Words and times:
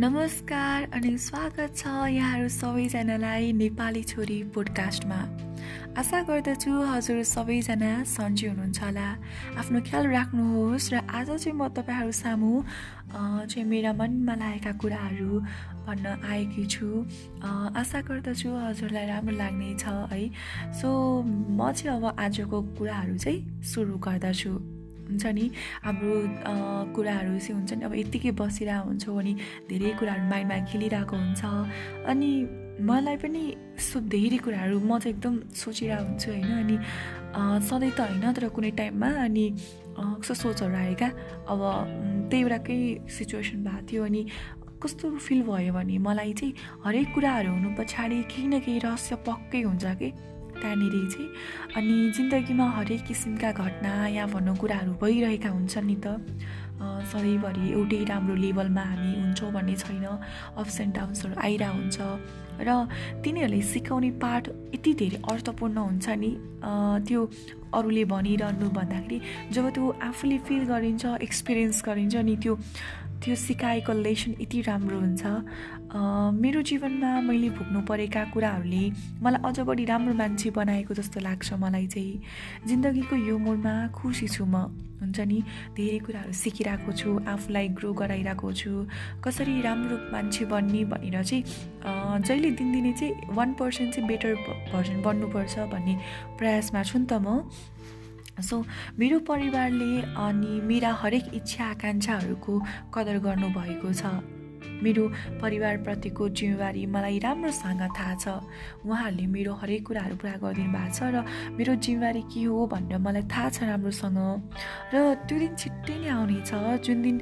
नमस्कार 0.00 0.82
अनि 0.94 1.16
स्वागत 1.18 1.76
छ 1.76 1.88
यहाँहरू 2.12 2.48
सबैजनालाई 2.52 3.52
नेपाली 3.52 4.02
छोरी 4.04 4.42
पोडकास्टमा 4.52 5.20
आशा 5.96 6.20
गर्दछु 6.28 6.72
हजुर 6.92 7.22
सबैजना 7.24 7.92
सन्चै 8.04 8.46
हुनुहुन्छ 8.46 8.80
होला। 8.84 9.08
आफ्नो 9.56 9.80
ख्याल 9.88 10.04
राख्नुहोस् 10.12 10.90
र 10.92 11.00
आज 11.00 11.28
चाहिँ 11.40 11.56
म 11.56 11.68
तपाईँहरू 11.72 12.12
सामु 12.12 12.52
चाहिँ 13.48 13.64
मेरा 13.64 13.92
मनमा 13.96 14.34
लागेका 14.36 14.72
कुराहरू 14.84 15.40
भन्न 15.88 16.06
आएकी 16.28 16.64
छु। 16.68 16.86
आशा 17.80 18.00
गर्दछु 18.04 18.52
हजुरलाई 18.52 19.06
राम्रो 19.08 19.36
लाग्नेछ 19.40 19.84
है। 20.12 20.22
सो 20.76 20.88
म 21.24 21.72
चाहिँ 21.72 21.96
अब 21.96 22.04
आजको 22.20 22.62
कुराहरू 22.76 23.16
चाहिँ 23.16 23.64
सुरु 23.64 23.96
गर्दछु। 24.04 24.75
हुन्छ 25.06 25.24
नि? 25.38 25.46
हाम्रो 25.86 26.14
कुराहरू 26.94 27.32
चाहिँ 27.38 27.54
हुन्छ 27.58 27.72
नि। 27.78 27.84
अब 27.86 27.94
यत्तिकै 27.94 28.30
बसिरहेको 28.40 28.86
हुन्छौँ 28.88 29.18
अनि 29.20 29.32
धेरै 29.70 29.90
कुराहरू 29.98 30.24
माइन्डमा 30.30 30.56
खेलिरहेको 30.70 31.16
हुन्छ। 31.16 31.42
अनि 32.10 32.30
मलाई 32.76 33.16
पनि 33.16 33.42
सो 33.80 34.00
धेरै 34.12 34.38
कुराहरू 34.44 34.76
म 34.80 34.98
चाहिँ 34.98 35.14
एकदम 35.16 35.34
सोचिरहेको 35.54 36.04
हुन्छु 36.04 36.28
होइन 36.30 36.52
अनि 36.60 36.76
सधैँ 37.68 37.92
त 37.96 38.00
होइन 38.00 38.32
तर 38.36 38.44
कुनै 38.52 38.70
टाइममा 38.76 39.08
अनि 39.24 39.44
कस्तो 39.96 40.34
सोचहरू 40.34 40.76
आयो 40.76 40.94
क्या? 41.00 41.10
अब 41.48 41.60
त्यही 42.30 42.42
बेलाकै 42.44 42.78
सिचुएसन 43.08 43.64
भएको 43.64 43.86
थियो 43.88 44.02
अनि 44.04 44.22
कस्तो 44.82 45.04
फिल 45.24 45.40
भयो 45.48 45.72
भने 45.72 45.96
मलाई 46.04 46.32
चाहिँ 46.36 46.52
हरेक 46.84 47.08
कुराहरू 47.14 47.50
हुनु 47.50 47.68
पछाडि 47.78 48.18
केही 48.28 48.46
न 48.48 48.60
केही 48.60 48.78
रहस्य 48.84 49.16
पक्कै 49.24 49.62
हुन्छ 49.62 49.84
कि? 50.00 50.08
त्यहाँनिर 50.60 50.94
चाहिँ 51.12 51.28
अनि 51.76 51.96
जिन्दगीमा 52.16 52.66
हरेक 52.76 53.02
किसिमका 53.06 53.50
घटना 53.52 53.92
या 54.08 54.26
भन्नु 54.26 54.54
कुराहरू 54.60 54.92
भइरहेका 55.02 55.50
हुन्छन् 55.50 55.86
नि 55.86 55.96
त। 56.04 56.06
सधैँभरि 56.76 57.64
एउटै 57.72 58.04
राम्रो 58.04 58.34
लेभलमा 58.36 58.82
हामी 58.82 59.12
हुन्छौँ 59.20 59.50
भन्ने 59.52 59.76
छैन। 59.80 60.04
अप्स 60.60 60.80
एन्ड 60.80 60.94
डाउन्सहरू 60.94 61.34
आइरहेको 61.40 61.76
हुन्छ। 61.76 61.98
र 62.60 62.68
तिनीहरूले 63.24 63.60
सिकाउने 63.62 64.10
पाठ 64.20 64.48
यति 64.74 64.92
धेरै 65.00 65.18
अर्थपूर्ण 65.24 65.76
हुन्छ 65.76 66.06
नि। 66.20 66.32
त्यो 67.08 67.20
अरूले 67.76 68.04
भनिरहनु 68.12 68.68
भन्दाखेरि 68.76 69.18
जब 69.52 69.64
त्यो 69.72 69.84
आफूले 70.08 70.38
फिल 70.46 70.62
गरिन्छ 70.72 71.04
एक्सपिरियन्स 71.26 71.82
गरिन्छ 71.86 72.16
नि 72.16 72.36
त्यो 72.36 72.54
त्यो 73.22 73.34
सिकाएको 73.34 73.92
लेसन 73.92 74.34
यति 74.40 74.60
राम्रो 74.68 74.98
हुन्छ। 75.00 75.22
मेरो 76.42 76.60
जीवनमा 76.68 77.10
मैले 77.28 77.48
भोग्नु 77.56 77.80
परेका 77.88 78.22
कुराहरूले 78.32 78.84
मलाई 79.22 79.40
अझ 79.48 79.58
बढी 79.68 79.84
राम्रो 79.90 80.14
मान्छे 80.14 80.50
बनाएको 80.52 80.94
जस्तो 80.94 81.20
लाग्छ 81.20 81.52
मलाई 81.62 81.86
चाहिँ। 81.86 82.20
जिन्दगीको 82.68 83.16
यो 83.16 83.38
मोडमा 83.38 83.74
खुसी 83.96 84.28
छु 84.28 84.44
म। 84.44 84.68
हुन्छ 85.00 85.20
नि? 85.28 85.38
धेरै 85.76 85.98
कुराहरू 86.04 86.32
सिकिरहेको 86.32 86.92
छु 86.92 87.08
आफूलाई 87.28 87.68
ग्रो 87.76 87.92
गराइरहेको 88.00 88.52
छु। 88.52 88.72
कसरी 89.24 89.60
राम्रो 89.62 89.96
मान्छे 90.12 90.44
बन्ने 90.52 90.84
भनेर 90.92 91.16
चाहिँ 91.22 91.42
जहिले 92.26 92.50
दिनदिनै 92.60 92.92
चाहिँ 92.92 93.36
वान 93.36 93.52
पर्सेन्ट 93.60 93.94
चाहिँ 93.94 94.08
बेटर 94.08 94.34
भर्जन 94.72 95.02
बन्नुपर्छ 95.02 95.54
भन्ने 95.72 95.94
प्रयासमा 96.38 96.82
छु 96.82 96.98
नि 96.98 97.06
त 97.06 97.12
म। 97.20 97.48
सो 98.40 98.64
मेरो 98.98 99.18
परिवारले 99.28 99.92
अनि 100.18 100.60
मेरा 100.68 100.92
हरेक 101.02 101.34
इच्छा 101.34 101.64
आकाङ्क्षाहरूको 101.64 102.54
कदर 102.94 103.18
गर्नुभएको 103.24 103.92
छ। 103.92 104.04
मेरो 104.76 105.04
परिवारप्रतिको 105.40 106.28
जिम्मेवारी 106.36 106.84
मलाई 106.86 107.18
राम्रोसँग 107.18 107.80
थाहा 107.96 108.14
छ। 108.20 108.28
उहाँहरूले 108.84 109.26
मेरो 109.26 109.52
हरेक 109.56 109.86
कुराहरू 109.88 110.16
पुरा 110.20 110.36
गरिदिनु 110.36 110.68
भएको 110.68 110.92
छ 110.92 111.00
र 111.16 111.24
मेरो 111.56 111.74
जिम्मेवारी 111.80 112.22
के 112.28 112.42
हो 112.44 112.66
भनेर 112.68 112.98
मलाई 113.00 113.24
थाहा 113.24 113.48
छ 113.56 113.62
राम्रोसँग। 113.72 114.20
र 114.92 114.96
त्यो 115.24 115.36
दिन 115.38 115.52
छिट्टै 115.56 115.96
नै 115.96 116.08
आउनेछ। 116.12 116.50
जुन 116.84 116.98
दिन 117.02 117.16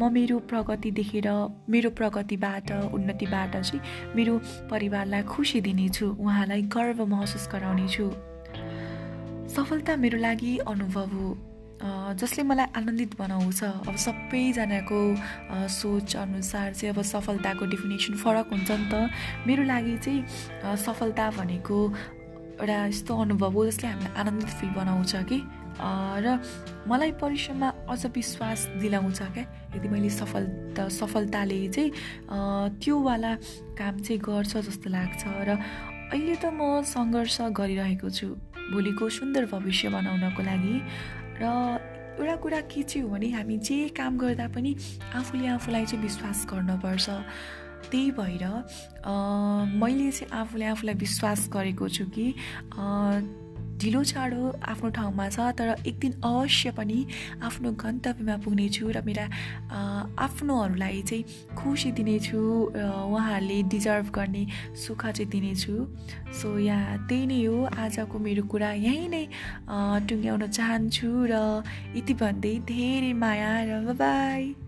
म 0.00 0.08
मेरो 0.08 0.38
प्रगति 0.48 0.90
देखेर 0.96 1.28
मेरो 1.68 1.90
प्रगतिबाट 1.92 2.72
उन्नतिबाट 2.96 3.52
चाहिँ 3.52 3.80
मेरो 4.16 4.34
परिवारलाई 4.72 5.22
खुसी 5.28 5.60
दिनेछु। 5.60 6.06
उहाँलाई 6.16 6.62
गर्व 6.72 7.04
महसुस 7.04 7.48
गराउनेछु। 7.52 8.37
सफलता 9.58 9.96
मेरो 9.98 10.18
लागि 10.18 10.56
अनुभव 10.70 11.10
हो। 11.18 11.28
जसले 12.14 12.42
मलाई 12.46 12.66
आनन्दित 12.78 13.18
बनाउँछ। 13.18 13.90
अब 13.90 13.96
सबैजनाको 13.98 15.00
सोच 15.66 16.14
अनुसार 16.16 16.74
चाहिँ 16.78 16.94
अब 16.94 17.02
सफलताको 17.02 17.66
डेफिनेसन 17.66 18.14
फरक 18.22 18.46
हुन्छ 18.54 18.70
नि 18.70 18.86
त। 18.86 19.10
मेरो 19.46 19.62
लागि 19.66 19.96
चाहिँ 19.98 20.76
सफलता 20.78 21.30
भनेको 21.42 21.78
एउटा 22.62 22.86
यस्तो 22.86 23.12
अनुभव 23.18 23.50
हो 23.50 23.66
जसले 23.66 23.88
हामीलाई 23.90 24.14
आनन्दित 24.14 24.50
फिल 24.62 24.70
बनाउँछ 24.78 25.12
कि। 25.26 25.38
र 26.22 26.38
मलाई 26.86 27.12
परिश्रममा 27.18 27.68
अझ 27.90 28.02
विश्वास 28.14 28.78
दिलाउँछ 28.78 29.20
क्या। 29.34 29.44
यदि 29.74 29.88
मैले 29.90 30.10
सफलता 30.22 30.86
सफलताले 30.86 31.58
चाहिँ 31.74 31.90
त्योवाला 32.78 33.34
काम 33.74 33.94
चाहिँ 34.06 34.20
गर्छ 34.22 34.56
जस्तो 34.70 34.86
लाग्छ। 34.86 35.22
र 35.26 35.58
अहिले 36.14 36.34
त 36.38 36.46
म 36.46 36.82
सङ्घर्ष 36.86 37.36
गरिरहेको 37.58 38.10
छु। 38.10 38.38
भोलिको 38.72 39.08
सुन्दर 39.08 39.44
भविष्य 39.52 39.88
बनाउनको 39.88 40.42
लागि। 40.42 40.76
र 41.42 41.44
एउटा 42.18 42.36
कुरा 42.42 42.60
के 42.66 42.82
चाहिँ 42.82 43.02
हो 43.02 43.14
भने 43.14 43.28
हामी 43.30 43.56
जे 43.62 43.88
काम 43.94 44.18
गर्दा 44.18 44.46
पनि 44.50 44.74
आफूले 45.14 45.46
आफूलाई 45.48 45.84
चाहिँ 45.86 46.02
विश्वास 46.02 46.46
गर्नुपर्छ 46.50 47.08
त्यही 47.90 48.10
भएर 48.10 48.44
मैले 49.78 50.10
चाहिँ 50.10 50.30
आफूले 50.34 50.64
आफूलाई 50.66 50.94
विश्वास 50.98 51.48
गरेको 51.52 51.88
छु 51.88 52.04
कि 52.10 52.34
ढिलो 53.78 54.02
चाँडो 54.04 54.42
आफ्नो 54.68 54.88
ठाउँमा 54.90 55.28
छ 55.30 55.38
तर 55.58 55.68
एक 55.86 55.98
दिन 56.00 56.12
अवश्य 56.24 56.70
पनि 56.74 56.98
आफ्नो 57.46 57.70
गन्तव्यमा 57.78 58.36
पुग्नेछु 58.44 58.90
र 58.90 59.02
मेरा 59.06 59.24
आफ्नोहरूलाई 60.18 61.02
चाहिँ 61.08 61.54
खुसी 61.54 61.90
दिनेछु 61.94 62.38
र 62.74 62.82
उहाँहरूले 63.06 63.62
डिजर्भ 63.70 64.10
गर्ने 64.10 64.46
सुख 64.74 65.06
चाहिँ 65.06 65.30
दिनेछु। 65.30 65.74
सो 66.34 66.58
यहाँ 66.58 67.06
त्यही 67.08 67.26
नै 67.26 67.44
हो 67.46 67.56
आजको 67.78 68.18
मेरो 68.18 68.42
कुरा। 68.50 68.70
यहीँ 68.82 69.08
नै 69.08 69.24
टुङ्ग्याउन 70.08 70.42
चाहन्छु 70.50 71.10
र 71.30 71.34
यति 71.96 72.14
भन्दै 72.18 72.54
धेरै 72.66 73.12
माया 73.14 73.52
र 73.70 73.94
बाई 73.94 74.67